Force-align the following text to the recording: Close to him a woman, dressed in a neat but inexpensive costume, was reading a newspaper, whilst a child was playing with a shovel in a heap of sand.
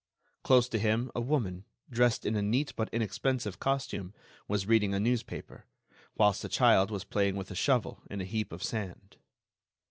Close 0.41 0.67
to 0.67 0.79
him 0.79 1.11
a 1.13 1.21
woman, 1.21 1.63
dressed 1.87 2.25
in 2.25 2.35
a 2.35 2.41
neat 2.41 2.73
but 2.75 2.89
inexpensive 2.91 3.59
costume, 3.59 4.15
was 4.47 4.65
reading 4.65 4.95
a 4.95 4.99
newspaper, 4.99 5.67
whilst 6.15 6.43
a 6.43 6.49
child 6.49 6.89
was 6.89 7.03
playing 7.03 7.35
with 7.35 7.51
a 7.51 7.55
shovel 7.55 8.01
in 8.09 8.19
a 8.19 8.25
heap 8.25 8.51
of 8.51 8.63
sand. 8.63 9.17